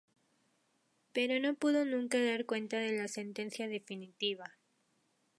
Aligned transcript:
Pero 1.15 1.33
no 1.39 1.53
pudo 1.53 1.85
nunca 1.85 2.19
dar 2.23 2.47
cuenta 2.47 2.79
de 2.79 2.91
la 2.93 3.07
sentencia 3.07 3.67
definitiva. 3.67 4.55